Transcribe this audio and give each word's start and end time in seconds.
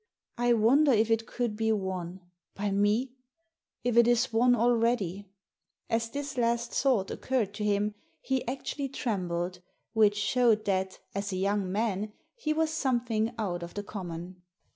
"I 0.49 0.53
wonder 0.53 0.91
if 0.91 1.11
it 1.11 1.27
could 1.27 1.55
be 1.55 1.71
won? 1.71 2.21
By 2.55 2.71
me? 2.71 3.11
If 3.83 3.95
it 3.97 4.07
is 4.07 4.33
won 4.33 4.55
already?" 4.55 5.29
As 5.91 6.09
this 6.09 6.39
last 6.39 6.71
thought 6.71 7.11
occurred 7.11 7.53
to 7.53 7.63
him 7.63 7.93
he 8.19 8.43
actually 8.47 8.89
trembled, 8.89 9.59
which 9.93 10.17
showed 10.17 10.65
that, 10.65 10.97
as 11.13 11.31
a 11.31 11.37
young 11.37 11.71
man, 11.71 12.13
he 12.33 12.51
was 12.51 12.71
something 12.73 13.31
out 13.37 13.61
of 13.61 13.75
the 13.75 13.83
common. 13.83 14.41